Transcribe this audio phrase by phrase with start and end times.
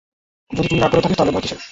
[0.51, 1.59] যদি চুরি না করে থাকিস, তাহলে ভয় কীসের।